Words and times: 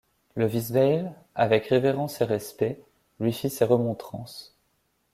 Le 0.33 0.47
vice-bayle, 0.47 1.13
avec 1.35 1.67
révérence 1.67 2.21
et 2.21 2.25
respect, 2.25 2.81
lui 3.19 3.31
fit 3.31 3.51
ses 3.51 3.65
remontrances. 3.65 4.57